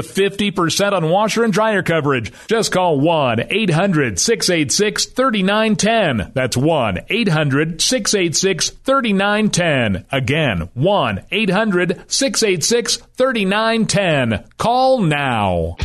50% 0.00 0.92
on 0.92 1.08
washer 1.08 1.44
and 1.44 1.52
dryer 1.52 1.82
coverage. 1.82 2.32
Just 2.46 2.72
call 2.72 3.00
1 3.00 3.46
800 3.50 4.18
686 4.18 5.06
3910. 5.06 6.32
That's 6.34 6.56
1 6.56 6.98
800 7.08 7.80
686 7.80 8.70
3910. 8.70 10.06
Again, 10.10 10.68
1 10.74 11.24
800 11.30 12.04
686 12.06 12.96
3910. 12.96 14.44
Call 14.56 14.98
now. 15.02 15.76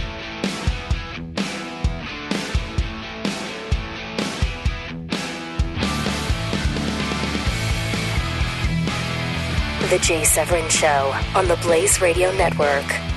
The 9.90 10.00
Jay 10.00 10.24
Severin 10.24 10.68
Show 10.70 11.14
on 11.36 11.48
the 11.48 11.56
Blaze 11.58 12.02
Radio 12.02 12.32
Network. 12.36 13.13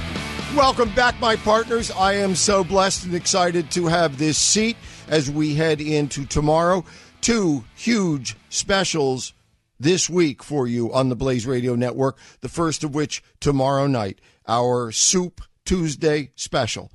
Welcome 0.57 0.95
back, 0.95 1.21
my 1.21 1.37
partners. 1.37 1.91
I 1.91 2.15
am 2.15 2.35
so 2.35 2.65
blessed 2.65 3.05
and 3.05 3.15
excited 3.15 3.71
to 3.73 3.89
have 3.89 4.17
this 4.17 4.39
seat 4.39 4.79
as 5.07 5.31
we 5.31 5.55
head 5.55 5.83
into 5.83 6.25
tomorrow. 6.25 6.83
Two 7.21 7.65
huge 7.75 8.37
specials 8.49 9.35
this 9.79 10.09
week 10.09 10.43
for 10.43 10.67
you 10.67 10.91
on 10.95 11.11
the 11.11 11.15
Blaze 11.15 11.47
Radio 11.47 11.75
Network. 11.75 12.17
The 12.41 12.49
first 12.49 12.85
of 12.85 12.95
which 12.95 13.23
tomorrow 13.39 13.87
night, 13.87 14.19
our 14.49 14.91
Super 14.93 15.45
Tuesday 15.67 16.31
special. 16.37 16.91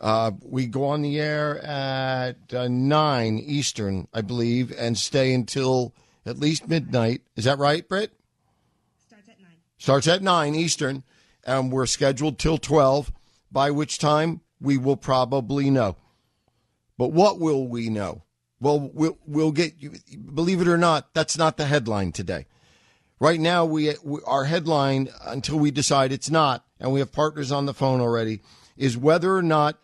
Uh, 0.00 0.30
we 0.42 0.64
go 0.64 0.86
on 0.86 1.02
the 1.02 1.20
air 1.20 1.62
at 1.62 2.54
uh, 2.54 2.68
9 2.68 3.38
Eastern, 3.38 4.08
I 4.14 4.22
believe, 4.22 4.72
and 4.78 4.96
stay 4.96 5.34
until 5.34 5.92
at 6.24 6.38
least 6.38 6.68
midnight. 6.68 7.20
Is 7.36 7.44
that 7.44 7.58
right, 7.58 7.86
Britt? 7.86 8.14
Starts 9.06 9.28
at 9.28 9.38
9. 9.38 9.48
Starts 9.76 10.08
at 10.08 10.22
9 10.22 10.54
Eastern 10.54 11.04
and 11.46 11.70
we're 11.70 11.86
scheduled 11.86 12.38
till 12.38 12.58
12, 12.58 13.12
by 13.50 13.70
which 13.70 13.98
time 13.98 14.40
we 14.60 14.76
will 14.76 14.96
probably 14.96 15.70
know. 15.70 15.96
But 16.96 17.12
what 17.12 17.38
will 17.38 17.66
we 17.66 17.88
know? 17.88 18.22
Well, 18.60 18.90
we'll, 18.92 19.18
we'll 19.26 19.52
get, 19.52 19.74
believe 20.34 20.60
it 20.60 20.68
or 20.68 20.78
not, 20.78 21.12
that's 21.12 21.36
not 21.36 21.56
the 21.56 21.66
headline 21.66 22.12
today. 22.12 22.46
Right 23.20 23.40
now, 23.40 23.64
we, 23.64 23.92
our 24.26 24.44
headline, 24.44 25.08
until 25.24 25.58
we 25.58 25.70
decide 25.70 26.12
it's 26.12 26.30
not, 26.30 26.64
and 26.80 26.92
we 26.92 27.00
have 27.00 27.12
partners 27.12 27.52
on 27.52 27.66
the 27.66 27.74
phone 27.74 28.00
already, 28.00 28.40
is 28.76 28.96
whether 28.96 29.36
or 29.36 29.42
not 29.42 29.78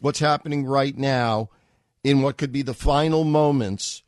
what's 0.00 0.20
happening 0.20 0.64
right 0.66 0.96
now 0.96 1.50
in 2.04 2.22
what 2.22 2.36
could 2.36 2.52
be 2.52 2.62
the 2.62 2.74
final 2.74 3.24
moments 3.24 4.02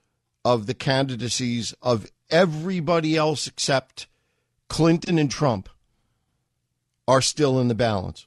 of 0.45 0.67
the 0.67 0.75
candidacies 0.75 1.75
of 1.83 2.11
everybody 2.31 3.17
else 3.17 3.47
except 3.47 4.07
Clinton 4.69 5.19
and 5.19 5.31
Trump 5.31 5.69
are 7.09 7.23
still 7.23 7.59
in 7.59 7.67
the 7.67 7.75
balance. 7.75 8.27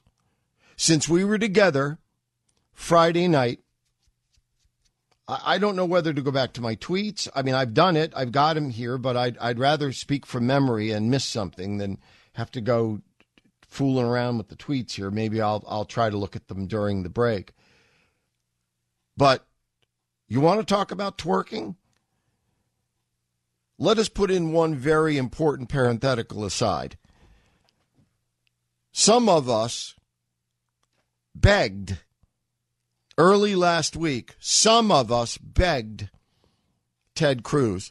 Since 0.76 1.08
we 1.08 1.24
were 1.24 1.38
together 1.38 1.98
Friday 2.74 3.28
night, 3.28 3.60
I 5.28 5.58
don't 5.58 5.76
know 5.76 5.86
whether 5.86 6.12
to 6.12 6.20
go 6.20 6.32
back 6.32 6.52
to 6.54 6.60
my 6.60 6.74
tweets. 6.74 7.28
I 7.34 7.42
mean, 7.42 7.54
I've 7.54 7.72
done 7.72 7.96
it. 7.96 8.12
I've 8.14 8.32
got 8.32 8.54
them 8.54 8.70
here, 8.70 8.98
but 8.98 9.16
I'd, 9.16 9.38
I'd 9.38 9.60
rather 9.60 9.92
speak 9.92 10.26
from 10.26 10.48
memory 10.48 10.90
and 10.90 11.10
miss 11.10 11.24
something 11.24 11.78
than 11.78 11.98
have 12.34 12.50
to 12.50 12.60
go 12.60 13.00
fooling 13.62 14.04
around 14.04 14.36
with 14.36 14.48
the 14.48 14.56
tweets 14.56 14.92
here. 14.92 15.10
Maybe 15.10 15.40
I'll 15.40 15.64
I'll 15.66 15.84
try 15.84 16.10
to 16.10 16.18
look 16.18 16.34
at 16.34 16.48
them 16.48 16.66
during 16.66 17.02
the 17.04 17.08
break. 17.08 17.52
But 19.16 19.46
you 20.26 20.40
want 20.40 20.60
to 20.60 20.66
talk 20.66 20.90
about 20.90 21.18
twerking? 21.18 21.76
Let 23.78 23.98
us 23.98 24.08
put 24.08 24.30
in 24.30 24.52
one 24.52 24.74
very 24.74 25.16
important 25.16 25.68
parenthetical 25.68 26.44
aside. 26.44 26.98
Some 28.92 29.28
of 29.28 29.48
us 29.48 29.94
begged 31.34 31.98
early 33.16 33.54
last 33.54 33.96
week, 33.96 34.36
some 34.38 34.92
of 34.92 35.10
us 35.10 35.38
begged 35.38 36.10
Ted 37.14 37.42
Cruz, 37.42 37.90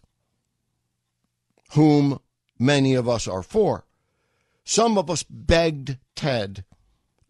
whom 1.72 2.20
many 2.60 2.94
of 2.94 3.10
us 3.10 3.28
are 3.28 3.42
for. 3.42 3.86
Some 4.64 4.98
of 4.98 5.10
us 5.10 5.24
begged 5.24 5.98
Ted 6.16 6.64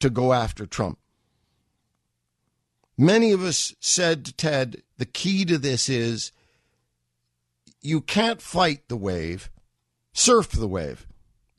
to 0.02 0.10
go 0.10 0.34
after 0.34 0.66
Trump. 0.66 1.00
Many 2.98 3.32
of 3.32 3.42
us 3.42 3.74
said 3.80 4.26
to 4.26 4.34
Ted, 4.34 4.84
the 4.98 5.06
key 5.06 5.46
to 5.46 5.58
this 5.58 5.88
is 5.88 6.34
you 7.82 8.02
can't 8.02 8.42
fight 8.42 8.90
the 8.90 8.98
wave, 8.98 9.50
surf 10.12 10.52
the 10.52 10.68
wave, 10.68 11.08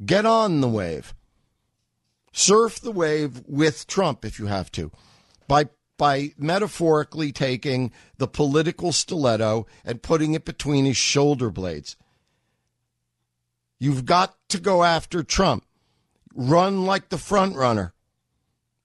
get 0.04 0.26
on 0.26 0.60
the 0.60 0.68
wave 0.68 1.14
surf 2.32 2.80
the 2.80 2.90
wave 2.90 3.42
with 3.46 3.86
Trump 3.86 4.24
if 4.24 4.38
you 4.38 4.46
have 4.46 4.70
to, 4.72 4.90
by 5.46 5.68
by 5.98 6.32
metaphorically 6.36 7.30
taking 7.30 7.92
the 8.16 8.26
political 8.26 8.90
stiletto 8.90 9.66
and 9.84 10.02
putting 10.02 10.34
it 10.34 10.44
between 10.44 10.84
his 10.84 10.96
shoulder 10.96 11.50
blades. 11.50 11.96
You've 13.78 14.04
got 14.04 14.36
to 14.48 14.58
go 14.58 14.82
after 14.82 15.22
Trump. 15.22 15.64
Run 16.34 16.86
like 16.86 17.10
the 17.10 17.18
front 17.18 17.56
runner. 17.56 17.94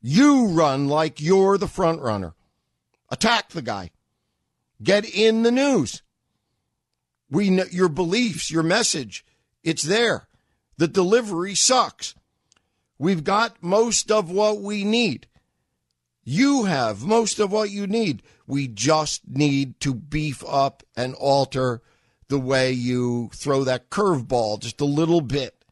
You 0.02 0.48
run 0.48 0.88
like 0.88 1.22
you're 1.22 1.58
the 1.58 1.68
front 1.68 2.02
runner. 2.02 2.36
Attack 3.10 3.50
the 3.50 3.62
guy. 3.62 3.92
Get 4.84 5.06
in 5.06 5.44
the 5.44 5.52
news. 5.52 6.04
We 7.30 7.50
know 7.50 7.66
your 7.72 7.90
beliefs, 7.90 8.52
your 8.52 8.64
message, 8.64 9.26
it's 9.64 9.84
there. 9.84 10.28
The 10.78 10.88
delivery 10.88 11.56
sucks. 11.56 12.16
We've 13.00 13.24
got 13.24 13.62
most 13.62 14.12
of 14.12 14.32
what 14.32 14.62
we 14.62 14.84
need. 14.84 15.28
You 16.24 16.66
have 16.66 17.04
most 17.04 17.40
of 17.40 17.52
what 17.52 17.70
you 17.70 17.88
need. 17.88 18.22
We 18.46 18.68
just 18.68 19.22
need 19.28 19.80
to 19.82 19.94
beef 19.94 20.44
up 20.48 20.84
and 20.96 21.14
alter 21.16 21.82
the 22.28 22.40
way 22.40 22.72
you 22.72 23.30
throw 23.34 23.64
that 23.64 23.90
curveball 23.90 24.60
just 24.60 24.82
a 24.82 24.86
little 24.86 25.22
bit. 25.22 25.64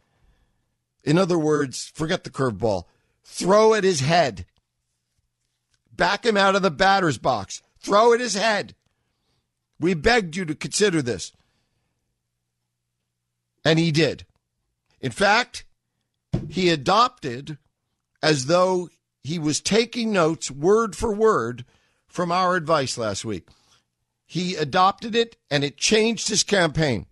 In 1.03 1.17
other 1.17 1.37
words, 1.37 1.91
forget 1.93 2.23
the 2.23 2.29
curveball. 2.29 2.85
Throw 3.23 3.73
at 3.73 3.83
his 3.83 3.99
head. 3.99 4.45
Back 5.91 6.25
him 6.25 6.37
out 6.37 6.55
of 6.55 6.61
the 6.61 6.71
batter's 6.71 7.17
box. 7.17 7.61
Throw 7.79 8.13
at 8.13 8.19
his 8.19 8.35
head. 8.35 8.75
We 9.79 9.93
begged 9.93 10.35
you 10.35 10.45
to 10.45 10.55
consider 10.55 11.01
this. 11.01 11.31
And 13.63 13.77
he 13.77 13.91
did. 13.91 14.25
In 15.01 15.11
fact, 15.11 15.65
he 16.50 16.69
adopted 16.69 17.57
as 18.22 18.45
though 18.45 18.89
he 19.23 19.39
was 19.39 19.61
taking 19.61 20.11
notes 20.11 20.51
word 20.51 20.95
for 20.95 21.13
word 21.13 21.66
from 22.08 22.31
our 22.31 22.55
advice 22.55 22.97
last 22.97 23.25
week. 23.25 23.47
He 24.25 24.55
adopted 24.55 25.16
it 25.16 25.35
and 25.52 25.64
it 25.64 25.78
changed 25.78 26.29
his 26.29 26.43
campaign. 26.43 27.05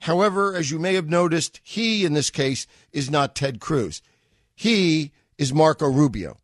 However, 0.00 0.54
as 0.54 0.70
you 0.70 0.78
may 0.78 0.94
have 0.94 1.08
noticed, 1.08 1.60
he 1.62 2.04
in 2.04 2.14
this 2.14 2.30
case 2.30 2.66
is 2.92 3.10
not 3.10 3.34
Ted 3.34 3.60
Cruz. 3.60 4.00
He 4.54 5.12
is 5.36 5.52
Marco 5.52 5.88
Rubio. 5.88 6.38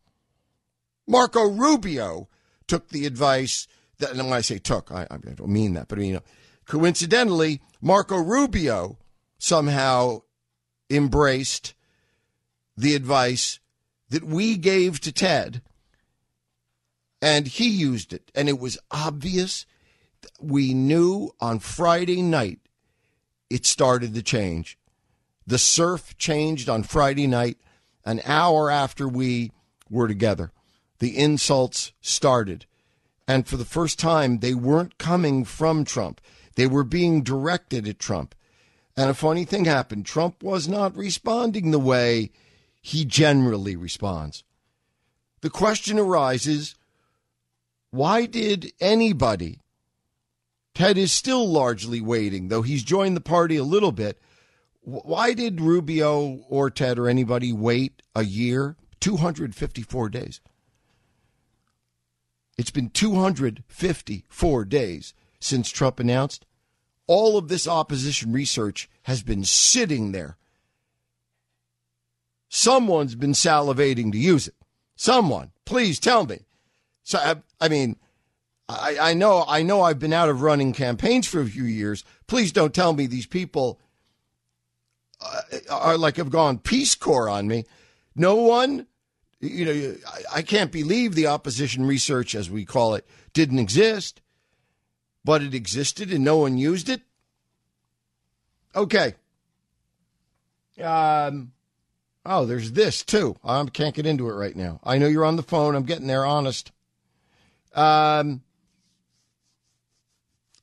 Marco 1.06 1.48
Rubio 1.48 2.28
took 2.66 2.88
the 2.88 3.06
advice 3.06 3.66
that, 3.98 4.10
and 4.10 4.24
when 4.24 4.32
I 4.32 4.40
say 4.40 4.58
took, 4.58 4.90
I, 4.90 5.06
I 5.10 5.16
don't 5.16 5.48
mean 5.48 5.74
that, 5.74 5.88
but 5.88 5.98
you 6.00 6.14
know, 6.14 6.22
coincidentally, 6.66 7.60
Marco 7.80 8.18
Rubio 8.18 8.98
somehow 9.38 10.22
embraced 10.90 11.74
the 12.76 12.94
advice 12.94 13.58
that 14.10 14.24
we 14.24 14.56
gave 14.56 15.00
to 15.00 15.12
Ted, 15.12 15.62
and 17.20 17.46
he 17.46 17.68
used 17.68 18.12
it. 18.12 18.30
And 18.34 18.48
it 18.48 18.58
was 18.58 18.78
obvious. 18.90 19.66
We 20.40 20.74
knew 20.74 21.30
on 21.40 21.58
Friday 21.58 22.22
night 22.22 22.60
it 23.50 23.66
started 23.66 24.14
to 24.14 24.22
change. 24.22 24.78
The 25.46 25.58
surf 25.58 26.16
changed 26.18 26.68
on 26.68 26.82
Friday 26.82 27.26
night, 27.26 27.58
an 28.04 28.20
hour 28.24 28.70
after 28.70 29.08
we 29.08 29.52
were 29.88 30.08
together. 30.08 30.52
The 30.98 31.16
insults 31.16 31.92
started. 32.00 32.66
And 33.28 33.46
for 33.46 33.56
the 33.56 33.64
first 33.64 33.98
time, 33.98 34.38
they 34.38 34.54
weren't 34.54 34.98
coming 34.98 35.44
from 35.44 35.84
Trump. 35.84 36.20
They 36.54 36.66
were 36.66 36.84
being 36.84 37.22
directed 37.22 37.86
at 37.88 37.98
Trump. 37.98 38.34
And 38.96 39.10
a 39.10 39.14
funny 39.14 39.44
thing 39.44 39.66
happened. 39.66 40.06
Trump 40.06 40.42
was 40.42 40.66
not 40.66 40.96
responding 40.96 41.70
the 41.70 41.78
way 41.78 42.30
he 42.80 43.04
generally 43.04 43.76
responds. 43.76 44.42
The 45.42 45.50
question 45.50 45.98
arises 45.98 46.74
why 47.90 48.26
did 48.26 48.72
anybody, 48.80 49.60
Ted 50.74 50.98
is 50.98 51.12
still 51.12 51.48
largely 51.48 52.00
waiting, 52.00 52.48
though 52.48 52.62
he's 52.62 52.82
joined 52.82 53.16
the 53.16 53.20
party 53.22 53.56
a 53.56 53.64
little 53.64 53.92
bit. 53.92 54.20
Why 54.80 55.32
did 55.34 55.60
Rubio 55.60 56.44
or 56.48 56.70
Ted 56.70 56.98
or 56.98 57.08
anybody 57.08 57.52
wait 57.52 58.02
a 58.14 58.24
year, 58.24 58.76
254 59.00 60.08
days? 60.10 60.40
It's 62.58 62.70
been 62.70 62.90
254 62.90 64.64
days 64.64 65.14
since 65.40 65.70
Trump 65.70 66.00
announced. 66.00 66.46
All 67.06 67.38
of 67.38 67.48
this 67.48 67.68
opposition 67.68 68.32
research 68.32 68.88
has 69.02 69.22
been 69.22 69.44
sitting 69.44 70.12
there. 70.12 70.36
Someone's 72.48 73.14
been 73.14 73.32
salivating 73.32 74.12
to 74.12 74.18
use 74.18 74.48
it. 74.48 74.54
Someone, 74.96 75.52
please 75.64 76.00
tell 76.00 76.26
me. 76.26 76.46
So 77.02 77.18
I, 77.18 77.36
I 77.60 77.68
mean, 77.68 77.96
I, 78.68 78.96
I 79.00 79.14
know 79.14 79.44
I 79.46 79.62
know 79.62 79.82
I've 79.82 79.98
been 79.98 80.12
out 80.12 80.28
of 80.28 80.42
running 80.42 80.72
campaigns 80.72 81.28
for 81.28 81.40
a 81.40 81.46
few 81.46 81.64
years. 81.64 82.02
Please 82.26 82.50
don't 82.50 82.74
tell 82.74 82.92
me 82.92 83.06
these 83.06 83.26
people 83.26 83.80
uh, 85.20 85.40
are 85.70 85.98
like 85.98 86.16
have 86.16 86.30
gone 86.30 86.58
Peace 86.58 86.94
Corps 86.94 87.28
on 87.28 87.46
me. 87.46 87.64
No 88.14 88.36
one 88.36 88.86
you 89.40 89.64
know, 89.64 89.96
I 90.32 90.42
can't 90.42 90.72
believe 90.72 91.14
the 91.14 91.26
opposition 91.26 91.86
research, 91.86 92.34
as 92.34 92.50
we 92.50 92.64
call 92.64 92.94
it, 92.94 93.06
didn't 93.32 93.58
exist, 93.58 94.20
but 95.26 95.42
it 95.42 95.54
existed 95.54 96.12
and 96.12 96.24
no 96.24 96.36
one 96.36 96.56
used 96.56 96.88
it. 96.88 97.02
Okay. 98.76 99.14
Um, 100.80 101.50
oh, 102.24 102.46
there's 102.46 102.72
this 102.72 103.02
too. 103.02 103.36
I 103.42 103.64
can't 103.64 103.96
get 103.96 104.06
into 104.06 104.28
it 104.28 104.34
right 104.34 104.54
now. 104.54 104.78
I 104.84 104.98
know 104.98 105.08
you're 105.08 105.24
on 105.24 105.34
the 105.34 105.42
phone. 105.42 105.74
I'm 105.74 105.82
getting 105.82 106.06
there, 106.06 106.24
honest. 106.24 106.70
Um, 107.74 108.42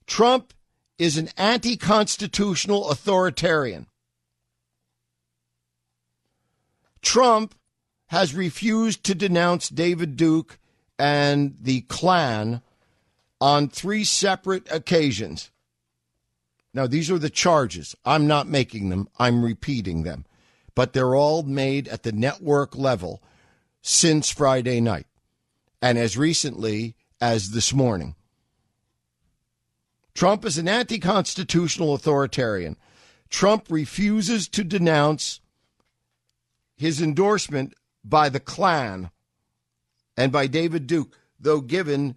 Trump 0.08 0.54
is 0.98 1.18
an 1.18 1.28
anti 1.36 1.76
constitutional 1.76 2.90
authoritarian. 2.90 3.88
Trump 7.02 7.54
has 8.08 8.34
refused 8.34 9.04
to 9.04 9.14
denounce 9.14 9.68
David 9.68 10.16
Duke 10.16 10.58
and 10.98 11.58
the 11.60 11.82
Klan 11.82 12.62
on 13.44 13.68
three 13.68 14.06
separate 14.06 14.72
occasions. 14.72 15.52
Now, 16.74 16.88
these 16.88 17.12
are 17.12 17.20
the 17.20 17.30
charges. 17.30 17.94
I'm 18.06 18.26
not 18.26 18.48
making 18.48 18.88
them, 18.88 19.10
I'm 19.20 19.44
repeating 19.44 20.04
them. 20.04 20.24
But 20.76 20.94
they're 20.94 21.14
all 21.14 21.44
made 21.44 21.90
at 21.90 22.04
the 22.04 22.14
network 22.14 22.74
level 22.74 23.22
since 23.82 24.30
Friday 24.30 24.80
night 24.80 25.08
and 25.82 25.98
as 25.98 26.16
recently 26.16 26.96
as 27.20 27.52
this 27.52 27.74
morning. 27.74 28.16
Trump 30.14 30.46
is 30.46 30.58
an 30.58 30.70
anti 30.70 30.98
constitutional 30.98 31.94
authoritarian. 31.94 32.78
Trump 33.30 33.66
refuses 33.70 34.48
to 34.48 34.64
denounce 34.64 35.42
his 36.78 37.02
endorsement 37.02 37.74
by 38.06 38.30
the 38.30 38.40
Klan 38.40 39.12
and 40.16 40.32
by 40.32 40.48
David 40.48 40.88
Duke, 40.88 41.18
though 41.38 41.60
given 41.60 42.16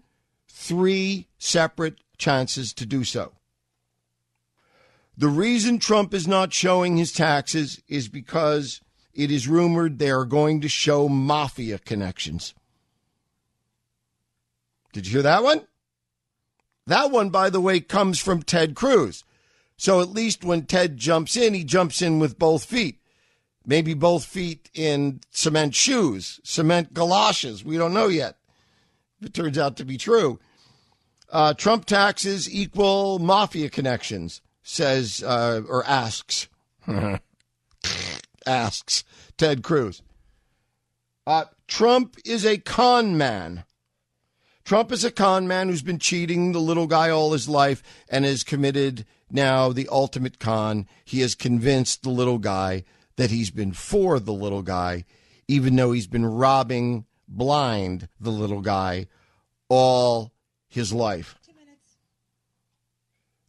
three 0.59 1.27
separate 1.37 1.99
chances 2.17 2.73
to 2.73 2.85
do 2.85 3.03
so. 3.03 3.33
The 5.17 5.27
reason 5.27 5.79
Trump 5.79 6.13
is 6.13 6.27
not 6.27 6.53
showing 6.53 6.97
his 6.97 7.11
taxes 7.11 7.81
is 7.87 8.07
because 8.07 8.81
it 9.13 9.31
is 9.31 9.47
rumored 9.47 9.97
they 9.97 10.11
are 10.11 10.25
going 10.25 10.61
to 10.61 10.69
show 10.69 11.09
mafia 11.09 11.79
connections. 11.79 12.53
Did 14.93 15.07
you 15.07 15.13
hear 15.13 15.21
that 15.23 15.43
one? 15.43 15.67
That 16.85 17.11
one, 17.11 17.29
by 17.29 17.49
the 17.49 17.61
way, 17.61 17.79
comes 17.79 18.19
from 18.19 18.43
Ted 18.43 18.75
Cruz. 18.75 19.23
So 19.75 20.01
at 20.01 20.09
least 20.09 20.43
when 20.43 20.65
Ted 20.65 20.97
jumps 20.97 21.35
in, 21.35 21.53
he 21.53 21.63
jumps 21.63 22.01
in 22.01 22.19
with 22.19 22.39
both 22.39 22.65
feet 22.65 22.99
maybe 23.67 23.93
both 23.93 24.25
feet 24.25 24.71
in 24.73 25.19
cement 25.29 25.75
shoes, 25.75 26.39
cement 26.43 26.93
galoshes. 26.93 27.63
We 27.63 27.77
don't 27.77 27.93
know 27.93 28.07
yet. 28.07 28.37
It 29.21 29.33
turns 29.33 29.57
out 29.57 29.77
to 29.77 29.85
be 29.85 29.97
true. 29.97 30.39
Uh, 31.29 31.53
Trump 31.53 31.85
taxes 31.85 32.49
equal 32.51 33.19
mafia 33.19 33.69
connections, 33.69 34.41
says 34.63 35.23
uh, 35.23 35.61
or 35.67 35.83
asks. 35.85 36.47
asks 38.45 39.03
Ted 39.37 39.61
Cruz. 39.61 40.01
Uh, 41.25 41.45
Trump 41.67 42.15
is 42.25 42.45
a 42.45 42.57
con 42.57 43.17
man. 43.17 43.65
Trump 44.63 44.91
is 44.91 45.03
a 45.03 45.11
con 45.11 45.47
man 45.47 45.67
who's 45.67 45.81
been 45.81 45.99
cheating 45.99 46.51
the 46.51 46.59
little 46.59 46.87
guy 46.87 47.09
all 47.09 47.33
his 47.33 47.49
life 47.49 47.83
and 48.09 48.25
has 48.25 48.43
committed 48.43 49.05
now 49.29 49.71
the 49.71 49.87
ultimate 49.91 50.39
con. 50.39 50.87
He 51.03 51.19
has 51.21 51.35
convinced 51.35 52.03
the 52.03 52.09
little 52.09 52.37
guy 52.37 52.85
that 53.17 53.31
he's 53.31 53.51
been 53.51 53.73
for 53.73 54.19
the 54.19 54.33
little 54.33 54.61
guy, 54.61 55.05
even 55.47 55.75
though 55.75 55.91
he's 55.91 56.07
been 56.07 56.25
robbing 56.25 57.05
blind 57.27 58.07
the 58.19 58.31
little 58.31 58.61
guy 58.61 59.07
all 59.69 60.31
his 60.67 60.93
life. 60.93 61.35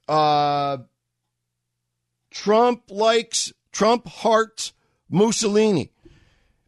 Uh, 0.09 0.79
Trump 2.31 2.85
likes, 2.89 3.53
Trump 3.73 4.07
hearts 4.07 4.73
Mussolini 5.11 5.93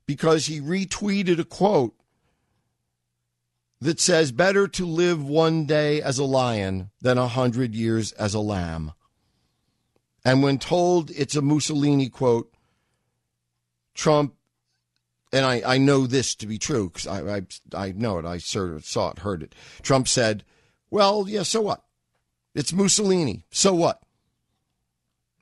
because 0.06 0.46
he 0.46 0.60
retweeted 0.60 1.38
a 1.38 1.44
quote 1.44 1.94
that 3.80 4.00
says, 4.00 4.32
Better 4.32 4.68
to 4.68 4.84
live 4.84 5.24
one 5.24 5.64
day 5.64 6.02
as 6.02 6.18
a 6.18 6.24
lion 6.24 6.90
than 7.00 7.16
a 7.16 7.28
hundred 7.28 7.74
years 7.74 8.12
as 8.12 8.34
a 8.34 8.40
lamb. 8.40 8.92
And 10.24 10.42
when 10.42 10.58
told 10.58 11.10
it's 11.10 11.36
a 11.36 11.42
Mussolini 11.42 12.08
quote, 12.08 12.52
Trump, 13.94 14.34
and 15.32 15.46
I, 15.46 15.62
I 15.64 15.78
know 15.78 16.06
this 16.06 16.34
to 16.36 16.46
be 16.46 16.58
true 16.58 16.90
because 16.90 17.06
I, 17.06 17.36
I, 17.36 17.42
I 17.74 17.92
know 17.92 18.18
it. 18.18 18.24
I 18.24 18.38
sort 18.38 18.72
of 18.72 18.84
saw 18.84 19.10
it, 19.10 19.20
heard 19.20 19.42
it. 19.42 19.54
Trump 19.82 20.08
said, 20.08 20.44
well, 20.90 21.26
yeah, 21.28 21.44
so 21.44 21.60
what? 21.60 21.82
It's 22.54 22.72
Mussolini. 22.72 23.44
So 23.50 23.74
what? 23.74 24.02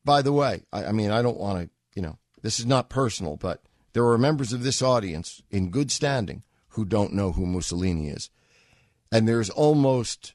By 0.05 0.23
the 0.23 0.33
way, 0.33 0.63
I, 0.73 0.87
I 0.87 0.93
mean, 0.93 1.11
I 1.11 1.23
don't 1.23 1.39
want 1.39 1.61
to, 1.61 1.71
you 1.95 2.03
know, 2.03 2.19
this 2.43 2.61
is 2.61 2.67
not 2.67 2.91
personal, 2.91 3.37
but 3.37 3.63
there 3.93 4.07
are 4.07 4.19
members 4.19 4.53
of 4.53 4.63
this 4.63 4.83
audience 4.83 5.43
in 5.51 5.71
good 5.71 5.91
standing 5.91 6.43
who 6.71 6.85
don't 6.85 7.15
know 7.15 7.33
who 7.33 7.47
Mussolini 7.47 8.09
is. 8.09 8.31
And 9.11 9.27
there's 9.27 9.51
almost 9.51 10.35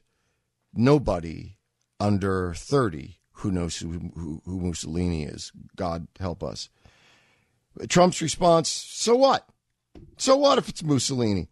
nobody 0.74 1.56
under 2.00 2.54
30 2.54 3.18
who 3.38 3.50
knows 3.50 3.78
who, 3.78 4.10
who, 4.14 4.42
who 4.44 4.60
Mussolini 4.60 5.24
is. 5.24 5.52
God 5.76 6.08
help 6.18 6.42
us. 6.42 6.68
Trump's 7.88 8.22
response 8.22 8.68
so 8.68 9.16
what? 9.16 9.48
So 10.16 10.36
what 10.36 10.58
if 10.58 10.68
it's 10.68 10.82
Mussolini? 10.82 11.48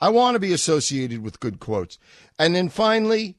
I 0.00 0.10
want 0.10 0.34
to 0.34 0.40
be 0.40 0.52
associated 0.52 1.22
with 1.22 1.40
good 1.40 1.58
quotes. 1.58 1.98
And 2.38 2.54
then 2.54 2.68
finally, 2.68 3.36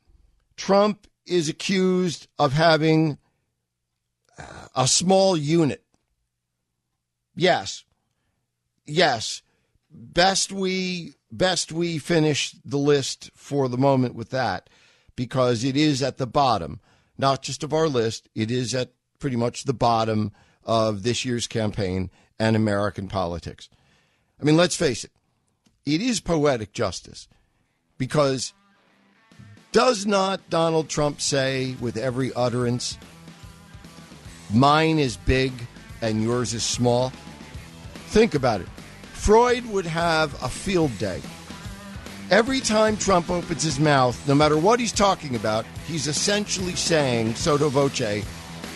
Trump 0.56 1.08
is 1.26 1.50
accused 1.50 2.28
of 2.40 2.54
having 2.54 3.18
uh, 4.38 4.68
a 4.76 4.88
small 4.88 5.38
unit. 5.38 5.84
Yes. 7.36 7.84
Yes. 8.86 9.42
Best 9.92 10.52
we 10.52 11.14
best 11.32 11.72
we 11.72 11.98
finish 11.98 12.56
the 12.64 12.78
list 12.78 13.30
for 13.36 13.68
the 13.68 13.78
moment 13.78 14.16
with 14.16 14.30
that 14.30 14.70
because 15.16 15.64
it 15.64 15.76
is 15.76 16.02
at 16.02 16.18
the 16.18 16.28
bottom, 16.28 16.80
not 17.18 17.42
just 17.42 17.64
of 17.64 17.74
our 17.74 17.88
list, 17.88 18.30
it 18.34 18.50
is 18.50 18.74
at 18.74 18.94
pretty 19.20 19.36
much 19.36 19.64
the 19.64 19.74
bottom 19.74 20.32
of 20.64 21.04
this 21.04 21.26
year's 21.26 21.48
campaign 21.48 22.10
and 22.40 22.56
American 22.56 23.08
politics. 23.08 23.70
I 24.40 24.44
mean, 24.44 24.58
let's 24.58 24.76
face 24.76 25.04
it, 25.04 25.12
it 25.86 26.02
is 26.02 26.20
poetic 26.20 26.72
justice 26.74 27.28
because 27.98 28.54
does 29.72 30.06
not 30.06 30.50
Donald 30.50 30.90
Trump 30.90 31.22
say 31.22 31.76
with 31.80 31.98
every 31.98 32.32
utterance, 32.34 32.98
mine 34.54 35.00
is 35.00 35.18
big 35.18 35.52
and 36.02 36.22
yours 36.22 36.54
is 36.54 36.64
small? 36.64 37.12
Think 38.10 38.36
about 38.36 38.62
it. 38.62 38.68
Freud 39.14 39.66
would 39.66 39.86
have 39.86 40.42
a 40.44 40.50
field 40.50 40.96
day. 41.00 41.22
Every 42.30 42.60
time 42.60 42.98
Trump 42.98 43.30
opens 43.30 43.64
his 43.64 43.80
mouth, 43.80 44.28
no 44.28 44.36
matter 44.36 44.58
what 44.58 44.80
he's 44.80 44.92
talking 44.92 45.36
about, 45.36 45.66
he's 45.88 46.08
essentially 46.08 46.76
saying, 46.76 47.36
sotto 47.36 47.70
voce, 47.70 48.26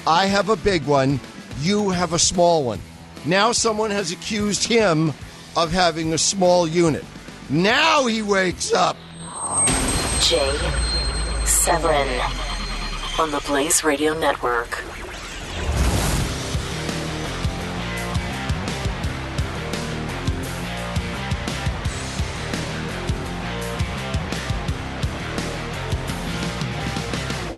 I 0.08 0.26
have 0.26 0.50
a 0.50 0.56
big 0.56 0.86
one, 0.86 1.20
you 1.60 1.90
have 1.90 2.14
a 2.14 2.20
small 2.20 2.64
one. 2.64 2.80
Now 3.26 3.52
someone 3.52 3.92
has 3.92 4.12
accused 4.12 4.64
him 4.64 5.14
of 5.56 5.72
having 5.72 6.14
a 6.14 6.18
small 6.18 6.68
unit. 6.68 7.06
Now 7.50 8.06
he 8.06 8.22
wakes 8.22 8.74
up. 8.74 8.98
Jay 10.22 10.58
Severin 11.46 12.08
on 13.20 13.32
the 13.32 13.42
Blaze 13.46 13.84
Radio 13.84 14.18
Network. 14.18 14.84